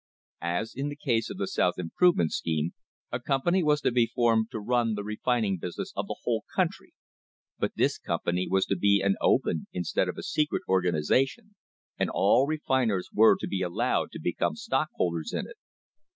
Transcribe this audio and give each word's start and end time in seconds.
As 0.49 0.73
in 0.73 0.89
the 0.89 0.95
case 0.95 1.29
of 1.29 1.37
the 1.37 1.45
South 1.45 1.77
Improvement 1.77 2.31
scheme, 2.31 2.73
a 3.11 3.19
company 3.19 3.61
was 3.61 3.81
to 3.81 3.91
be 3.91 4.07
formed 4.07 4.49
to 4.49 4.59
run 4.59 4.95
the 4.95 5.03
refining 5.03 5.59
business 5.59 5.93
of 5.95 6.07
the 6.07 6.15
whole 6.23 6.43
country, 6.55 6.95
but 7.59 7.73
this 7.75 7.99
company 7.99 8.47
was 8.49 8.65
to 8.65 8.75
be 8.75 9.03
an 9.05 9.15
open 9.21 9.67
instead 9.71 10.09
of 10.09 10.17
a 10.17 10.23
secret 10.23 10.63
organisation, 10.67 11.53
and 11.99 12.09
all 12.11 12.47
refiners 12.47 13.09
were 13.13 13.37
to 13.39 13.45
be 13.47 13.61
allowed 13.61 14.09
to 14.13 14.19
become 14.19 14.55
stockholders 14.55 15.33
in 15.33 15.45
it. 15.45 15.57